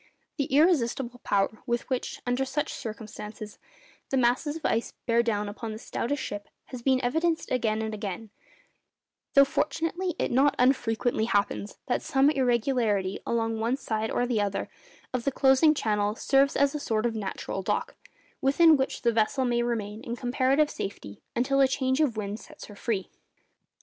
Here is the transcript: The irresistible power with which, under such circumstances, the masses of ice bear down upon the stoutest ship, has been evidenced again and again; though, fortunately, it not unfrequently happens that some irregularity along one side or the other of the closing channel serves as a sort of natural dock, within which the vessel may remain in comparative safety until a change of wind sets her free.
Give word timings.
The 0.37 0.45
irresistible 0.45 1.19
power 1.19 1.59
with 1.67 1.87
which, 1.87 2.23
under 2.25 2.43
such 2.43 2.73
circumstances, 2.73 3.59
the 4.09 4.17
masses 4.17 4.55
of 4.55 4.65
ice 4.65 4.93
bear 5.05 5.21
down 5.21 5.47
upon 5.47 5.73
the 5.73 5.77
stoutest 5.77 6.23
ship, 6.23 6.49
has 6.73 6.81
been 6.81 6.99
evidenced 7.03 7.51
again 7.51 7.83
and 7.83 7.93
again; 7.93 8.31
though, 9.35 9.45
fortunately, 9.45 10.15
it 10.17 10.31
not 10.31 10.55
unfrequently 10.57 11.25
happens 11.25 11.77
that 11.85 12.01
some 12.01 12.31
irregularity 12.31 13.19
along 13.27 13.59
one 13.59 13.77
side 13.77 14.09
or 14.09 14.25
the 14.25 14.41
other 14.41 14.69
of 15.13 15.23
the 15.23 15.31
closing 15.31 15.75
channel 15.75 16.15
serves 16.15 16.55
as 16.55 16.73
a 16.73 16.79
sort 16.79 17.05
of 17.05 17.13
natural 17.13 17.61
dock, 17.61 17.95
within 18.41 18.77
which 18.77 19.03
the 19.03 19.13
vessel 19.13 19.45
may 19.45 19.61
remain 19.61 20.01
in 20.03 20.15
comparative 20.15 20.71
safety 20.71 21.21
until 21.35 21.61
a 21.61 21.67
change 21.67 22.01
of 22.01 22.17
wind 22.17 22.39
sets 22.39 22.65
her 22.65 22.75
free. 22.75 23.11